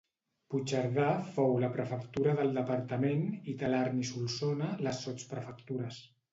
Puigcerdà 0.51 1.09
fou 1.35 1.53
la 1.65 1.69
prefectura 1.75 2.33
del 2.41 2.57
departament 2.61 3.23
i 3.53 3.57
Talarn 3.63 4.03
i 4.07 4.09
Solsona 4.15 4.75
les 4.89 5.07
sotsprefectures. 5.07 6.05